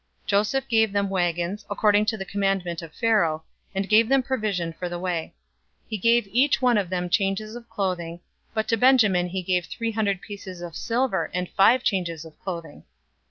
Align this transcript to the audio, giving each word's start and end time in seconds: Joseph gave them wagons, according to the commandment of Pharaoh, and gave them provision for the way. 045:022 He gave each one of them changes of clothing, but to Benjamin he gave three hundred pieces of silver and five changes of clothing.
Joseph 0.25 0.67
gave 0.67 0.93
them 0.93 1.11
wagons, 1.11 1.63
according 1.69 2.07
to 2.07 2.17
the 2.17 2.25
commandment 2.25 2.81
of 2.81 2.91
Pharaoh, 2.91 3.43
and 3.75 3.87
gave 3.87 4.09
them 4.09 4.23
provision 4.23 4.73
for 4.73 4.89
the 4.89 4.97
way. 4.97 5.35
045:022 5.83 5.83
He 5.89 5.97
gave 5.99 6.27
each 6.31 6.59
one 6.59 6.79
of 6.79 6.89
them 6.89 7.07
changes 7.07 7.55
of 7.55 7.69
clothing, 7.69 8.19
but 8.55 8.67
to 8.69 8.77
Benjamin 8.77 9.27
he 9.27 9.43
gave 9.43 9.67
three 9.67 9.91
hundred 9.91 10.19
pieces 10.21 10.59
of 10.59 10.75
silver 10.75 11.29
and 11.35 11.47
five 11.51 11.83
changes 11.83 12.25
of 12.25 12.35
clothing. 12.39 12.83